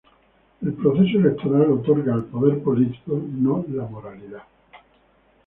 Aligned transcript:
El 0.63 0.73
proceso 0.73 1.19
electoral 1.19 1.69
otorga 1.73 2.15
el 2.15 2.23
poder 2.23 2.57
político, 2.63 3.21
no 3.33 3.63
la 3.69 3.83
moralidad. 3.85 4.41